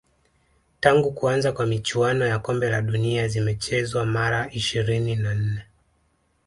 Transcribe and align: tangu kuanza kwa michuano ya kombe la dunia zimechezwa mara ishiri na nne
tangu 0.79 1.11
kuanza 1.11 1.51
kwa 1.51 1.65
michuano 1.65 2.25
ya 2.25 2.39
kombe 2.39 2.69
la 2.69 2.81
dunia 2.81 3.27
zimechezwa 3.27 4.05
mara 4.05 4.49
ishiri 4.51 5.15
na 5.15 5.33
nne 5.35 5.63